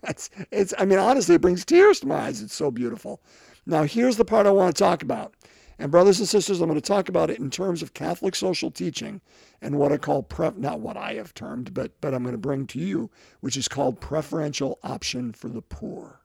That's, 0.03 0.31
it's, 0.51 0.75
I 0.79 0.85
mean, 0.85 0.99
honestly, 0.99 1.37
it 1.37 1.41
brings 1.41 1.65
tears 1.65 2.01
to 2.01 2.07
my 2.07 2.17
eyes. 2.17 2.43
It's 2.43 2.55
so 2.55 2.71
beautiful. 2.71 3.23
Now, 3.65 3.85
here's 3.85 4.17
the 4.17 4.25
part 4.25 4.47
I 4.47 4.51
want 4.51 4.75
to 4.75 4.83
talk 4.83 5.03
about. 5.03 5.35
And, 5.79 5.91
brothers 5.91 6.19
and 6.19 6.29
sisters, 6.29 6.61
I'm 6.61 6.69
going 6.69 6.81
to 6.81 6.87
talk 6.87 7.09
about 7.09 7.31
it 7.31 7.39
in 7.39 7.51
terms 7.51 7.83
of 7.83 7.95
Catholic 7.95 8.35
social 8.35 8.71
teaching 8.71 9.21
and 9.61 9.79
what 9.79 9.93
I 9.93 9.97
call, 9.97 10.27
not 10.57 10.81
what 10.81 10.97
I 10.97 11.15
have 11.15 11.35
termed, 11.35 11.75
but, 11.75 11.93
but 12.01 12.15
I'm 12.15 12.23
going 12.23 12.35
to 12.35 12.39
bring 12.39 12.67
to 12.69 12.79
you, 12.79 13.11
which 13.41 13.57
is 13.57 13.69
called 13.69 14.01
preferential 14.01 14.79
option 14.83 15.33
for 15.33 15.49
the 15.49 15.63
poor. 15.63 16.21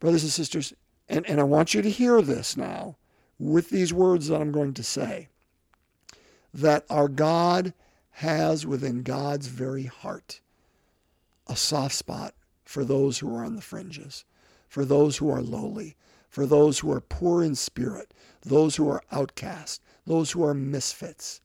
Brothers 0.00 0.22
and 0.22 0.32
sisters, 0.32 0.72
and, 1.08 1.26
and 1.28 1.40
I 1.40 1.44
want 1.44 1.74
you 1.74 1.82
to 1.82 1.90
hear 1.90 2.22
this 2.22 2.56
now 2.56 2.96
with 3.38 3.70
these 3.70 3.92
words 3.92 4.28
that 4.28 4.40
I'm 4.40 4.52
going 4.52 4.74
to 4.74 4.82
say 4.82 5.28
that 6.52 6.84
our 6.90 7.08
God 7.08 7.72
has 8.10 8.66
within 8.66 9.02
God's 9.02 9.46
very 9.46 9.84
heart 9.84 10.40
a 11.46 11.56
soft 11.56 11.94
spot 11.94 12.34
for 12.64 12.84
those 12.84 13.18
who 13.18 13.34
are 13.34 13.44
on 13.44 13.56
the 13.56 13.62
fringes, 13.62 14.24
for 14.68 14.84
those 14.84 15.16
who 15.16 15.30
are 15.30 15.40
lowly, 15.40 15.96
for 16.28 16.46
those 16.46 16.78
who 16.78 16.92
are 16.92 17.00
poor 17.00 17.42
in 17.42 17.54
spirit, 17.54 18.12
those 18.42 18.76
who 18.76 18.88
are 18.88 19.02
outcast, 19.10 19.82
those 20.06 20.30
who 20.30 20.44
are 20.44 20.54
misfits, 20.54 21.40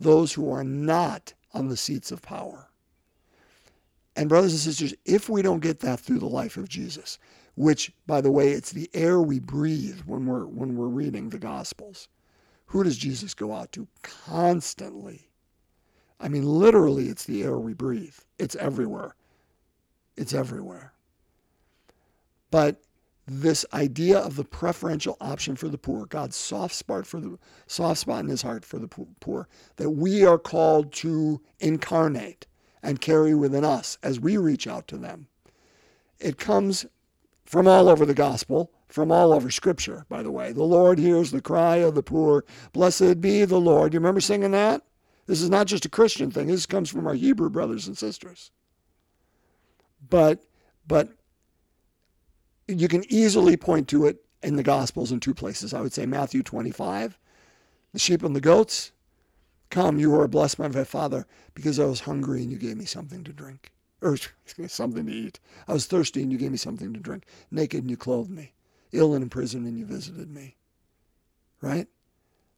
those 0.00 0.32
who 0.32 0.50
are 0.50 0.64
not 0.64 1.34
on 1.52 1.68
the 1.68 1.76
seats 1.76 2.10
of 2.10 2.22
power. 2.22 2.68
And, 4.16 4.28
brothers 4.28 4.52
and 4.52 4.60
sisters, 4.60 4.94
if 5.04 5.28
we 5.28 5.42
don't 5.42 5.60
get 5.60 5.80
that 5.80 6.00
through 6.00 6.18
the 6.18 6.26
life 6.26 6.56
of 6.56 6.68
Jesus, 6.68 7.18
which, 7.54 7.92
by 8.06 8.20
the 8.20 8.30
way, 8.30 8.50
it's 8.50 8.72
the 8.72 8.90
air 8.94 9.20
we 9.20 9.40
breathe 9.40 10.00
when 10.06 10.26
we're, 10.26 10.46
when 10.46 10.76
we're 10.76 10.86
reading 10.86 11.28
the 11.28 11.38
Gospels. 11.38 12.08
Who 12.66 12.84
does 12.84 12.96
Jesus 12.96 13.34
go 13.34 13.52
out 13.52 13.72
to? 13.72 13.88
Constantly. 14.02 15.28
I 16.20 16.28
mean, 16.28 16.44
literally, 16.44 17.08
it's 17.08 17.24
the 17.24 17.42
air 17.42 17.58
we 17.58 17.74
breathe. 17.74 18.14
It's 18.38 18.54
everywhere. 18.56 19.14
It's 20.16 20.34
everywhere. 20.34 20.92
But 22.50 22.80
this 23.28 23.64
idea 23.72 24.18
of 24.18 24.36
the 24.36 24.44
preferential 24.44 25.16
option 25.20 25.56
for 25.56 25.68
the 25.68 25.78
poor, 25.78 26.06
God's 26.06 26.36
soft 26.36 26.74
spot 26.74 27.06
for 27.06 27.20
the 27.20 27.38
soft 27.66 28.00
spot 28.00 28.24
in 28.24 28.30
his 28.30 28.42
heart 28.42 28.64
for 28.64 28.78
the 28.78 28.88
poor, 28.88 29.48
that 29.76 29.90
we 29.90 30.24
are 30.24 30.38
called 30.38 30.92
to 30.94 31.40
incarnate 31.60 32.46
and 32.82 33.00
carry 33.00 33.34
within 33.34 33.64
us 33.64 33.98
as 34.02 34.20
we 34.20 34.36
reach 34.36 34.66
out 34.66 34.88
to 34.88 34.96
them. 34.96 35.26
It 36.18 36.38
comes 36.38 36.86
from 37.44 37.68
all 37.68 37.88
over 37.88 38.04
the 38.06 38.14
gospel, 38.14 38.70
from 38.88 39.12
all 39.12 39.32
over 39.32 39.50
scripture, 39.50 40.06
by 40.08 40.22
the 40.22 40.30
way. 40.30 40.52
The 40.52 40.64
Lord 40.64 40.98
hears 40.98 41.30
the 41.30 41.40
cry 41.40 41.76
of 41.76 41.94
the 41.94 42.02
poor. 42.02 42.44
Blessed 42.72 43.20
be 43.20 43.44
the 43.44 43.60
Lord. 43.60 43.92
You 43.92 44.00
remember 44.00 44.20
singing 44.20 44.52
that? 44.52 44.82
This 45.26 45.42
is 45.42 45.50
not 45.50 45.66
just 45.66 45.84
a 45.84 45.90
Christian 45.90 46.30
thing. 46.30 46.46
This 46.46 46.66
comes 46.66 46.88
from 46.88 47.06
our 47.06 47.14
Hebrew 47.14 47.50
brothers 47.50 47.86
and 47.86 47.96
sisters. 47.96 48.50
But 50.08 50.42
but 50.86 51.10
you 52.68 52.86
can 52.86 53.04
easily 53.10 53.56
point 53.56 53.88
to 53.88 54.06
it 54.06 54.24
in 54.42 54.56
the 54.56 54.62
gospels 54.62 55.10
in 55.10 55.20
two 55.20 55.34
places. 55.34 55.74
I 55.74 55.80
would 55.80 55.92
say 55.92 56.06
Matthew 56.06 56.42
25, 56.42 57.18
the 57.92 57.98
sheep 57.98 58.22
and 58.22 58.36
the 58.36 58.40
goats. 58.40 58.92
Come, 59.70 59.98
you 59.98 60.18
are 60.18 60.28
blessed 60.28 60.58
by 60.58 60.68
my 60.68 60.84
Father, 60.84 61.26
because 61.54 61.78
I 61.78 61.84
was 61.84 62.00
hungry 62.00 62.42
and 62.42 62.50
you 62.50 62.58
gave 62.58 62.76
me 62.76 62.86
something 62.86 63.24
to 63.24 63.32
drink 63.32 63.70
or 64.00 64.16
something 64.68 65.06
to 65.06 65.12
eat. 65.12 65.40
I 65.66 65.72
was 65.72 65.86
thirsty 65.86 66.22
and 66.22 66.32
you 66.32 66.38
gave 66.38 66.52
me 66.52 66.56
something 66.56 66.94
to 66.94 67.00
drink. 67.00 67.24
Naked 67.50 67.80
and 67.80 67.90
you 67.90 67.96
clothed 67.96 68.30
me. 68.30 68.52
Ill 68.92 69.14
and 69.14 69.22
in 69.22 69.30
prison 69.30 69.66
and 69.66 69.78
you 69.78 69.84
visited 69.84 70.30
me. 70.30 70.56
Right? 71.60 71.88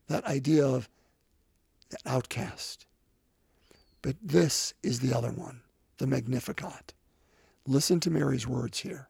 That 0.08 0.24
idea 0.24 0.66
of 0.66 0.88
that 1.90 2.02
outcast. 2.06 2.86
But 4.02 4.16
this 4.22 4.74
is 4.82 5.00
the 5.00 5.16
other 5.16 5.32
one, 5.32 5.62
the 5.98 6.06
Magnificat. 6.06 6.94
Listen 7.66 8.00
to 8.00 8.10
Mary's 8.10 8.46
words 8.46 8.80
here. 8.80 9.09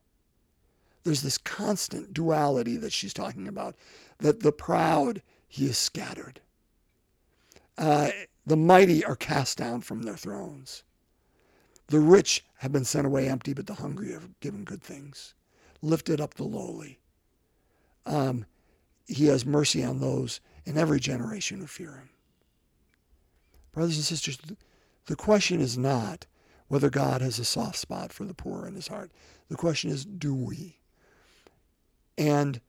There's 1.03 1.21
this 1.23 1.37
constant 1.37 2.13
duality 2.13 2.77
that 2.77 2.93
she's 2.93 3.13
talking 3.13 3.47
about 3.47 3.75
that 4.19 4.41
the 4.41 4.51
proud 4.51 5.21
he 5.47 5.67
has 5.67 5.77
scattered, 5.77 6.41
uh, 7.77 8.11
the 8.45 8.57
mighty 8.57 9.03
are 9.03 9.15
cast 9.15 9.57
down 9.57 9.81
from 9.81 10.03
their 10.03 10.17
thrones. 10.17 10.83
The 11.87 11.99
rich 11.99 12.45
have 12.59 12.71
been 12.71 12.85
sent 12.85 13.05
away 13.07 13.27
empty, 13.27 13.53
but 13.53 13.67
the 13.67 13.75
hungry 13.75 14.13
are 14.13 14.21
given 14.39 14.63
good 14.63 14.81
things. 14.83 15.33
lifted 15.81 16.21
up 16.21 16.35
the 16.35 16.43
lowly. 16.43 16.99
Um, 18.05 18.45
he 19.07 19.27
has 19.27 19.45
mercy 19.45 19.83
on 19.83 19.99
those 19.99 20.39
in 20.65 20.77
every 20.77 20.99
generation 20.99 21.59
who 21.59 21.67
fear 21.67 21.91
him. 21.93 22.09
Brothers 23.71 23.97
and 23.97 24.05
sisters, 24.05 24.37
the 25.07 25.15
question 25.15 25.59
is 25.59 25.77
not 25.77 26.27
whether 26.67 26.89
God 26.89 27.21
has 27.21 27.39
a 27.39 27.45
soft 27.45 27.77
spot 27.77 28.13
for 28.13 28.25
the 28.25 28.33
poor 28.33 28.67
in 28.67 28.75
his 28.75 28.87
heart. 28.87 29.11
The 29.49 29.55
question 29.55 29.89
is, 29.91 30.05
do 30.05 30.33
we? 30.33 30.77
And 32.17 32.61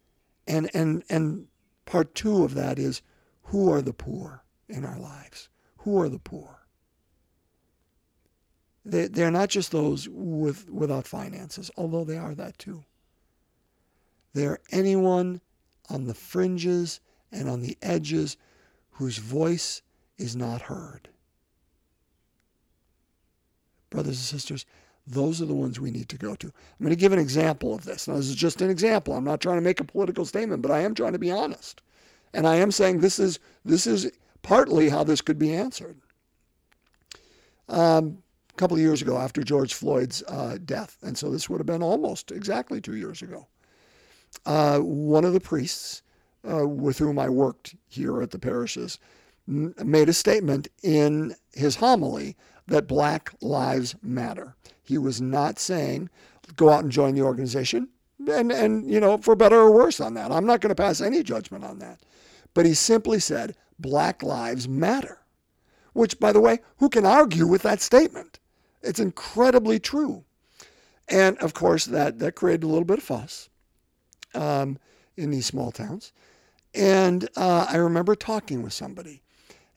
and 0.47 0.71
and 0.75 1.03
and 1.09 1.47
part 1.85 2.15
two 2.15 2.45
of 2.45 2.55
that 2.55 2.79
is 2.79 3.03
who 3.45 3.71
are 3.71 3.83
the 3.83 3.93
poor 3.93 4.45
in 4.69 4.85
our 4.85 4.99
lives? 4.99 5.49
Who 5.79 6.01
are 6.01 6.09
the 6.09 6.19
poor? 6.19 6.67
They, 8.85 9.07
they're 9.07 9.31
not 9.31 9.49
just 9.49 9.71
those 9.71 10.09
with, 10.09 10.69
without 10.69 11.07
finances, 11.07 11.71
although 11.77 12.05
they 12.05 12.19
are 12.19 12.35
that 12.35 12.59
too. 12.59 12.85
They're 14.33 14.59
anyone 14.71 15.41
on 15.89 16.07
the 16.07 16.15
fringes 16.15 17.01
and 17.31 17.49
on 17.49 17.61
the 17.61 17.77
edges 17.83 18.37
whose 18.93 19.19
voice 19.19 19.83
is 20.19 20.35
not 20.35 20.63
heard. 20.63 21.09
Brothers 23.91 24.19
and 24.19 24.41
sisters, 24.41 24.65
those 25.07 25.43
are 25.43 25.47
the 25.47 25.55
ones 25.55 25.81
we 25.81 25.91
need 25.91 26.09
to 26.11 26.17
go 26.17 26.35
to. 26.37 26.47
I'm 26.47 26.85
going 26.85 26.91
to 26.91 26.97
give 26.97 27.13
an 27.13 27.19
example 27.19 27.75
of 27.75 27.85
this. 27.85 28.07
Now, 28.07 28.15
this 28.15 28.29
is 28.29 28.37
just 28.37 28.63
an 28.63 28.71
example. 28.71 29.15
I'm 29.15 29.25
not 29.25 29.41
trying 29.41 29.57
to 29.57 29.63
make 29.63 29.81
a 29.81 29.85
political 29.85 30.25
statement, 30.25 30.63
but 30.63 30.71
I 30.71 30.81
am 30.81 30.95
trying 30.95 31.13
to 31.13 31.19
be 31.19 31.31
honest. 31.31 31.83
And 32.33 32.47
I 32.47 32.57
am 32.57 32.71
saying 32.71 33.01
this 33.01 33.19
is 33.19 33.39
this 33.65 33.87
is 33.87 34.11
partly 34.43 34.89
how 34.89 35.05
this 35.05 35.21
could 35.21 35.39
be 35.39 35.55
answered. 35.55 35.97
Um, 37.69 38.23
a 38.51 38.57
couple 38.57 38.77
of 38.77 38.83
years 38.83 39.03
ago, 39.03 39.19
after 39.19 39.43
George 39.43 39.75
Floyd's 39.75 40.23
uh, 40.29 40.59
death, 40.65 40.99
and 41.03 41.17
so 41.17 41.31
this 41.31 41.49
would 41.49 41.59
have 41.59 41.67
been 41.67 41.83
almost 41.83 42.31
exactly 42.31 42.81
two 42.81 42.97
years 42.97 43.23
ago, 43.23 43.47
uh, 44.47 44.79
one 44.79 45.25
of 45.25 45.33
the 45.33 45.41
priests 45.41 46.03
uh, 46.51 46.67
with 46.67 46.99
whom 46.99 47.19
I 47.19 47.29
worked 47.29 47.75
here 47.89 48.21
at 48.23 48.31
the 48.31 48.39
parishes 48.39 48.99
made 49.47 50.09
a 50.09 50.13
statement 50.13 50.69
in 50.83 51.35
his 51.53 51.77
homily 51.77 52.37
that 52.69 52.87
Black 52.87 53.33
Lives 53.41 53.95
Matter. 54.03 54.57
He 54.83 54.99
was 54.99 55.21
not 55.21 55.59
saying 55.59 56.11
go 56.57 56.71
out 56.71 56.83
and 56.83 56.93
join 56.93 57.15
the 57.15 57.23
organization, 57.23 57.89
and 58.29 58.53
and 58.53 58.91
you 58.91 59.01
know 59.01 59.19
for 59.19 59.35
better 59.35 59.59
or 59.59 59.71
worse 59.71 60.01
on 60.01 60.15
that. 60.15 60.31
I'm 60.31 60.47
not 60.47 60.61
going 60.61 60.75
to 60.75 60.83
pass 60.83 61.01
any 61.01 61.23
judgment 61.23 61.65
on 61.65 61.79
that, 61.79 62.01
but 62.55 62.67
he 62.67 62.75
simply 62.75 63.19
said 63.19 63.57
Black 63.79 64.23
Lives 64.23 64.69
Matter, 64.69 65.19
which, 65.93 66.19
by 66.21 66.33
the 66.33 66.41
way, 66.41 66.61
who 66.79 66.89
can 66.89 67.07
argue 67.07 67.47
with 67.47 67.63
that 67.63 67.81
statement? 67.81 68.39
It's 68.83 69.01
incredibly 69.01 69.79
true, 69.79 70.25
and 71.09 71.39
of 71.39 71.55
course 71.55 71.87
that 71.87 72.19
that 72.19 72.35
created 72.35 72.65
a 72.65 72.69
little 72.69 72.85
bit 72.85 72.99
of 72.99 73.05
fuss 73.05 73.49
um, 74.35 74.79
in 75.17 75.31
these 75.31 75.47
small 75.47 75.71
towns. 75.71 76.13
And 76.75 77.29
uh, 77.37 77.67
I 77.69 77.77
remember 77.77 78.15
talking 78.15 78.63
with 78.63 78.73
somebody 78.73 79.23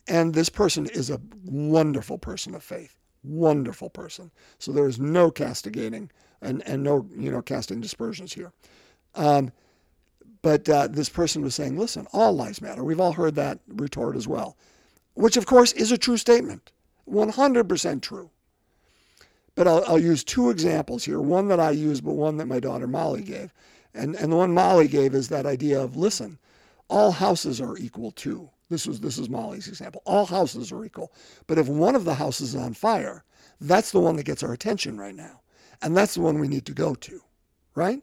and 0.07 0.33
this 0.33 0.50
person 0.50 0.88
is 0.88 1.09
a 1.09 1.21
wonderful 1.43 2.17
person 2.17 2.53
of 2.55 2.63
faith, 2.63 2.97
wonderful 3.24 3.89
person. 3.89 4.31
So 4.59 4.71
there 4.71 4.88
is 4.88 5.00
no 5.00 5.31
castigating 5.31 6.12
and, 6.41 6.62
and 6.67 6.83
no, 6.83 7.07
you 7.17 7.31
know, 7.31 7.41
casting 7.41 7.81
dispersions 7.81 8.33
here. 8.33 8.53
Um, 9.15 9.51
but 10.41 10.69
uh, 10.69 10.88
this 10.88 11.09
person 11.09 11.41
was 11.41 11.55
saying, 11.55 11.77
listen, 11.77 12.07
all 12.13 12.33
lives 12.33 12.62
matter. 12.62 12.83
We've 12.83 13.00
all 13.00 13.13
heard 13.13 13.35
that 13.35 13.59
retort 13.67 14.15
as 14.15 14.27
well, 14.27 14.55
which 15.15 15.38
of 15.38 15.47
course 15.47 15.71
is 15.74 15.91
a 15.91 15.97
true 15.97 16.17
statement, 16.17 16.71
100% 17.09 18.01
true. 18.01 18.30
But 19.56 19.67
I'll, 19.67 19.84
I'll 19.88 19.99
use 19.99 20.23
two 20.23 20.49
examples 20.49 21.06
here 21.06 21.19
one 21.19 21.47
that 21.47 21.60
I 21.60 21.71
use, 21.71 22.01
but 22.01 22.13
one 22.13 22.38
that 22.38 22.45
my 22.45 22.60
daughter 22.60 22.88
Molly 22.88 23.23
gave. 23.23 23.53
And, 23.93 24.15
and 24.15 24.32
the 24.32 24.36
one 24.36 24.53
Molly 24.53 24.88
gave 24.88 25.15
is 25.15 25.30
that 25.30 25.45
idea 25.45 25.82
of 25.82 25.95
listen, 25.95 26.38
all 26.89 27.12
houses 27.12 27.60
are 27.62 27.77
equal 27.77 28.12
too. 28.12 28.49
This 28.69 28.88
was 28.88 28.99
this 28.99 29.17
is 29.17 29.30
Molly's 29.30 29.67
example. 29.67 30.01
All 30.06 30.25
houses 30.25 30.71
are 30.71 30.84
equal, 30.84 31.12
but 31.47 31.58
if 31.58 31.67
one 31.67 31.95
of 31.95 32.06
the 32.06 32.15
houses 32.15 32.56
is 32.56 32.62
on 32.62 32.73
fire, 32.73 33.23
that's 33.62 33.91
the 33.91 33.99
one 33.99 34.15
that 34.15 34.23
gets 34.23 34.43
our 34.43 34.54
attention 34.54 34.97
right 34.97 35.15
now, 35.15 35.41
and 35.82 35.95
that's 35.95 36.15
the 36.15 36.21
one 36.21 36.39
we 36.39 36.47
need 36.47 36.65
to 36.65 36.73
go 36.73 36.95
to, 36.95 37.21
right? 37.75 38.01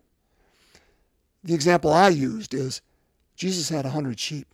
The 1.43 1.55
example 1.55 1.93
I 1.93 2.09
used 2.09 2.55
is 2.55 2.81
Jesus 3.35 3.69
had 3.69 3.85
a 3.85 3.91
hundred 3.91 4.21
sheep, 4.21 4.47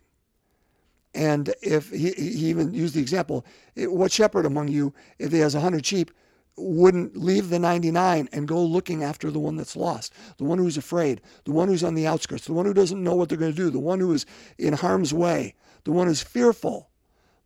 and 1.15 1.53
if 1.61 1.91
he, 1.91 2.13
he 2.13 2.49
even 2.49 2.73
used 2.73 2.95
the 2.95 3.01
example, 3.01 3.45
eh, 3.77 3.85
what 3.85 4.11
shepherd 4.11 4.47
among 4.47 4.69
you, 4.69 4.95
if 5.19 5.33
he 5.33 5.39
has 5.41 5.55
a 5.55 5.61
hundred 5.61 5.85
sheep, 5.85 6.11
wouldn't 6.57 7.17
leave 7.17 7.51
the 7.51 7.59
99 7.59 8.29
and 8.33 8.49
go 8.49 8.63
looking 8.63 9.05
after 9.05 9.31
the 9.31 9.39
one 9.39 9.57
that's 9.57 9.77
lost, 9.77 10.13
the 10.39 10.45
one 10.45 10.59
who's 10.59 10.77
afraid, 10.77 11.21
the 11.45 11.53
one 11.53 11.69
who's 11.69 11.85
on 11.85 11.95
the 11.95 12.07
outskirts, 12.07 12.47
the 12.47 12.53
one 12.53 12.67
who 12.67 12.75
doesn't 12.75 13.03
know 13.03 13.15
what 13.15 13.29
they're 13.29 13.39
going 13.39 13.53
to 13.53 13.57
do, 13.57 13.71
the 13.71 13.79
one 13.79 14.01
who 14.01 14.13
is 14.13 14.27
in 14.59 14.73
harm's 14.73 15.15
way, 15.15 15.55
the 15.85 15.93
one 15.93 16.07
who's 16.07 16.23
fearful, 16.23 16.91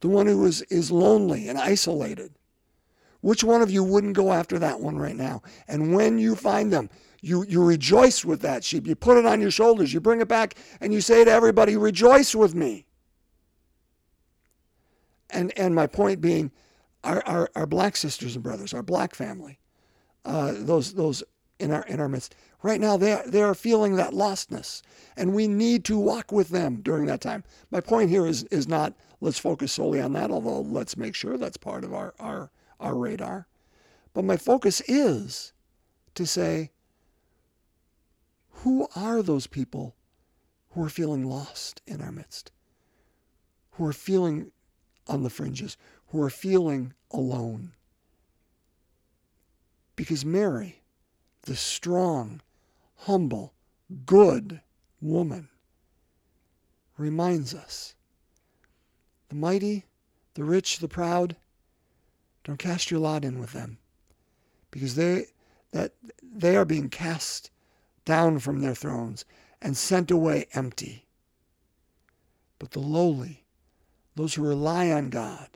the 0.00 0.08
one 0.08 0.26
who 0.26 0.44
is, 0.44 0.62
is 0.62 0.90
lonely 0.90 1.48
and 1.48 1.58
isolated. 1.58 2.34
Which 3.20 3.44
one 3.44 3.62
of 3.62 3.70
you 3.70 3.84
wouldn't 3.84 4.16
go 4.16 4.32
after 4.32 4.58
that 4.58 4.80
one 4.80 4.98
right 4.98 5.14
now? 5.14 5.42
And 5.68 5.94
when 5.94 6.18
you 6.18 6.34
find 6.34 6.72
them, 6.72 6.90
you, 7.20 7.44
you 7.48 7.62
rejoice 7.64 8.24
with 8.24 8.40
that 8.42 8.64
sheep. 8.64 8.86
You 8.86 8.96
put 8.96 9.16
it 9.16 9.24
on 9.24 9.40
your 9.40 9.52
shoulders, 9.52 9.94
you 9.94 10.00
bring 10.00 10.20
it 10.20 10.28
back, 10.28 10.56
and 10.80 10.92
you 10.92 11.00
say 11.00 11.24
to 11.24 11.30
everybody, 11.30 11.76
Rejoice 11.76 12.34
with 12.34 12.54
me. 12.54 12.84
And, 15.30 15.56
and 15.56 15.74
my 15.74 15.86
point 15.86 16.20
being, 16.20 16.50
our, 17.04 17.22
our, 17.26 17.50
our 17.54 17.66
black 17.66 17.96
sisters 17.96 18.34
and 18.34 18.42
brothers, 18.42 18.74
our 18.74 18.82
black 18.82 19.14
family, 19.14 19.60
uh, 20.24 20.52
those, 20.56 20.92
those 20.94 21.22
in, 21.58 21.70
our, 21.70 21.82
in 21.84 22.00
our 22.00 22.08
midst, 22.08 22.34
right 22.62 22.80
now 22.80 22.96
they 22.96 23.12
are, 23.12 23.26
they 23.26 23.42
are 23.42 23.54
feeling 23.54 23.96
that 23.96 24.12
lostness 24.12 24.82
and 25.16 25.34
we 25.34 25.48
need 25.48 25.84
to 25.84 25.98
walk 25.98 26.32
with 26.32 26.48
them 26.48 26.80
during 26.82 27.06
that 27.06 27.20
time. 27.20 27.44
My 27.70 27.80
point 27.80 28.10
here 28.10 28.26
is 28.26 28.44
is 28.44 28.68
not 28.68 28.94
let's 29.20 29.38
focus 29.38 29.72
solely 29.72 30.00
on 30.00 30.12
that 30.14 30.30
although 30.30 30.60
let's 30.60 30.96
make 30.96 31.14
sure 31.14 31.36
that's 31.36 31.56
part 31.56 31.84
of 31.84 31.92
our 31.92 32.14
our 32.18 32.50
our 32.80 32.96
radar. 32.96 33.46
But 34.14 34.24
my 34.24 34.36
focus 34.36 34.80
is 34.86 35.52
to 36.14 36.26
say 36.26 36.70
who 38.50 38.86
are 38.94 39.22
those 39.22 39.46
people 39.46 39.96
who 40.70 40.84
are 40.84 40.88
feeling 40.88 41.28
lost 41.28 41.82
in 41.86 42.00
our 42.00 42.12
midst? 42.12 42.50
Who 43.72 43.86
are 43.86 43.92
feeling 43.92 44.52
on 45.08 45.22
the 45.22 45.30
fringes? 45.30 45.76
Who 46.08 46.22
are 46.22 46.30
feeling 46.30 46.92
alone? 47.10 47.72
Because 49.96 50.24
mary 50.24 50.82
the 51.42 51.56
strong 51.56 52.40
humble, 53.02 53.52
good 54.06 54.60
woman 55.00 55.48
reminds 56.96 57.54
us 57.54 57.94
the 59.28 59.34
mighty, 59.34 59.84
the 60.34 60.44
rich, 60.44 60.78
the 60.78 60.88
proud, 60.88 61.36
don't 62.44 62.58
cast 62.58 62.90
your 62.90 63.00
lot 63.00 63.24
in 63.24 63.38
with 63.38 63.52
them 63.52 63.78
because 64.70 64.94
they 64.94 65.26
that 65.72 65.92
they 66.22 66.56
are 66.56 66.64
being 66.64 66.88
cast 66.88 67.50
down 68.04 68.38
from 68.38 68.60
their 68.60 68.74
thrones 68.74 69.24
and 69.60 69.76
sent 69.76 70.10
away 70.10 70.46
empty. 70.52 71.06
But 72.58 72.72
the 72.72 72.80
lowly, 72.80 73.44
those 74.16 74.34
who 74.34 74.46
rely 74.46 74.90
on 74.90 75.08
God, 75.10 75.48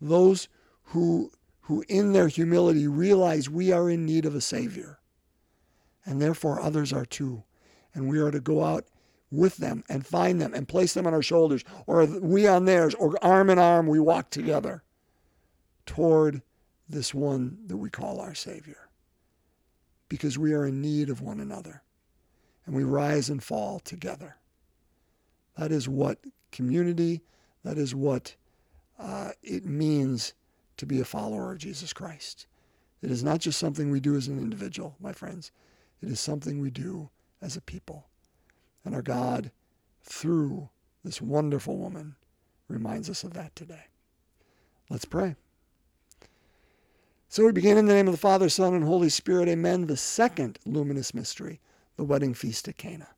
those 0.00 0.48
who 0.84 1.32
who 1.62 1.84
in 1.88 2.12
their 2.12 2.28
humility 2.28 2.86
realize 2.86 3.48
we 3.48 3.72
are 3.72 3.88
in 3.88 4.04
need 4.04 4.26
of 4.26 4.34
a 4.34 4.40
savior, 4.40 4.98
and 6.04 6.20
therefore 6.20 6.60
others 6.60 6.92
are 6.92 7.04
too. 7.04 7.42
And 7.94 8.08
we 8.08 8.18
are 8.18 8.30
to 8.30 8.40
go 8.40 8.64
out 8.64 8.86
with 9.30 9.56
them 9.56 9.82
and 9.88 10.06
find 10.06 10.40
them 10.40 10.54
and 10.54 10.68
place 10.68 10.94
them 10.94 11.06
on 11.06 11.14
our 11.14 11.22
shoulders, 11.22 11.64
or 11.86 12.04
we 12.04 12.46
on 12.46 12.66
theirs, 12.66 12.94
or 12.94 13.16
arm 13.22 13.50
in 13.50 13.58
arm, 13.58 13.86
we 13.86 13.98
walk 13.98 14.30
together 14.30 14.82
toward 15.86 16.42
this 16.88 17.14
one 17.14 17.58
that 17.66 17.78
we 17.78 17.90
call 17.90 18.20
our 18.20 18.34
Savior. 18.34 18.88
Because 20.08 20.38
we 20.38 20.52
are 20.52 20.66
in 20.66 20.82
need 20.82 21.08
of 21.08 21.22
one 21.22 21.40
another 21.40 21.82
and 22.66 22.74
we 22.74 22.84
rise 22.84 23.30
and 23.30 23.42
fall 23.42 23.80
together. 23.80 24.36
That 25.56 25.72
is 25.72 25.88
what 25.88 26.18
community, 26.50 27.22
that 27.64 27.78
is 27.78 27.94
what 27.94 28.36
uh, 28.98 29.30
it 29.42 29.64
means 29.64 30.34
to 30.76 30.86
be 30.86 31.00
a 31.00 31.04
follower 31.04 31.52
of 31.52 31.58
Jesus 31.58 31.92
Christ. 31.92 32.46
It 33.02 33.10
is 33.10 33.24
not 33.24 33.40
just 33.40 33.58
something 33.58 33.90
we 33.90 34.00
do 34.00 34.14
as 34.14 34.28
an 34.28 34.38
individual, 34.38 34.96
my 35.00 35.12
friends. 35.12 35.50
It 36.02 36.08
is 36.08 36.20
something 36.20 36.60
we 36.60 36.70
do 36.70 37.10
as 37.40 37.56
a 37.56 37.60
people. 37.60 38.06
And 38.84 38.94
our 38.94 39.02
God, 39.02 39.50
through 40.02 40.68
this 41.04 41.22
wonderful 41.22 41.76
woman, 41.76 42.16
reminds 42.68 43.08
us 43.08 43.22
of 43.24 43.34
that 43.34 43.54
today. 43.54 43.84
Let's 44.90 45.04
pray. 45.04 45.36
So 47.28 47.46
we 47.46 47.52
begin 47.52 47.78
in 47.78 47.86
the 47.86 47.94
name 47.94 48.08
of 48.08 48.12
the 48.12 48.18
Father, 48.18 48.48
Son, 48.48 48.74
and 48.74 48.84
Holy 48.84 49.08
Spirit. 49.08 49.48
Amen. 49.48 49.86
The 49.86 49.96
second 49.96 50.58
luminous 50.66 51.14
mystery, 51.14 51.60
the 51.96 52.04
wedding 52.04 52.34
feast 52.34 52.68
at 52.68 52.76
Cana. 52.76 53.08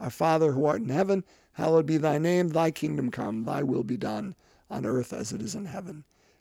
Our 0.00 0.10
Father 0.10 0.52
who 0.52 0.64
art 0.64 0.80
in 0.80 0.88
heaven, 0.88 1.24
hallowed 1.52 1.86
be 1.86 1.98
thy 1.98 2.18
name. 2.18 2.48
Thy 2.48 2.70
kingdom 2.70 3.10
come, 3.10 3.44
thy 3.44 3.62
will 3.62 3.84
be 3.84 3.96
done, 3.96 4.34
on 4.70 4.86
earth 4.86 5.12
as 5.12 5.32
it 5.32 5.42
is 5.42 5.54
in 5.54 5.66
heaven. 5.66 6.04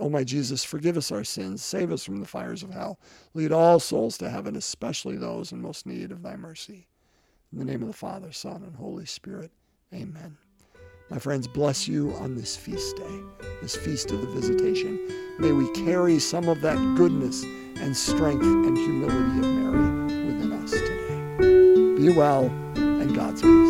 O 0.00 0.08
my 0.08 0.24
Jesus, 0.24 0.64
forgive 0.64 0.96
us 0.96 1.12
our 1.12 1.24
sins, 1.24 1.62
save 1.62 1.92
us 1.92 2.04
from 2.04 2.20
the 2.20 2.26
fires 2.26 2.62
of 2.62 2.70
hell, 2.70 2.98
lead 3.34 3.52
all 3.52 3.78
souls 3.78 4.16
to 4.18 4.30
heaven, 4.30 4.56
especially 4.56 5.16
those 5.16 5.52
in 5.52 5.60
most 5.60 5.86
need 5.86 6.10
of 6.10 6.22
thy 6.22 6.36
mercy. 6.36 6.88
In 7.52 7.58
the 7.58 7.64
name 7.64 7.82
of 7.82 7.88
the 7.88 7.94
Father, 7.94 8.32
Son, 8.32 8.62
and 8.62 8.74
Holy 8.74 9.04
Spirit. 9.04 9.50
Amen. 9.92 10.38
My 11.10 11.18
friends, 11.18 11.48
bless 11.48 11.86
you 11.88 12.14
on 12.14 12.36
this 12.36 12.56
feast 12.56 12.96
day, 12.96 13.20
this 13.60 13.76
feast 13.76 14.10
of 14.12 14.20
the 14.20 14.28
visitation. 14.28 14.98
May 15.38 15.52
we 15.52 15.70
carry 15.72 16.18
some 16.18 16.48
of 16.48 16.60
that 16.60 16.76
goodness 16.96 17.42
and 17.76 17.96
strength 17.96 18.44
and 18.44 18.78
humility 18.78 19.38
of 19.40 19.46
Mary 19.46 20.26
within 20.26 20.52
us 20.52 20.70
today. 20.70 21.96
Be 21.96 22.16
well 22.16 22.44
and 22.76 23.14
God's 23.14 23.42
peace. 23.42 23.69